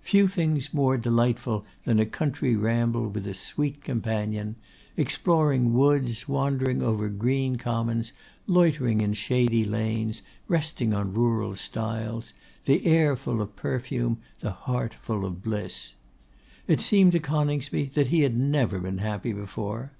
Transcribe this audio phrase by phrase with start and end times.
[0.00, 4.56] Few things more delightful than a country ramble with a sweet companion!
[4.96, 8.10] Exploring woods, wandering over green commons,
[8.48, 12.32] loitering in shady lanes, resting on rural stiles;
[12.64, 15.92] the air full of perfume, the heart full of bliss!
[16.66, 19.92] It seemed to Coningsby that he had never been happy before.